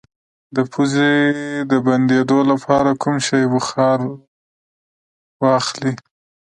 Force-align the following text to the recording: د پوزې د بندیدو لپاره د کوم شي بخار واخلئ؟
د 0.55 0.57
پوزې 0.71 1.13
د 1.71 1.73
بندیدو 1.85 2.39
لپاره 2.51 2.89
د 2.95 2.97
کوم 3.01 3.15
شي 3.27 3.43
بخار 3.53 3.99
واخلئ؟ 5.41 5.93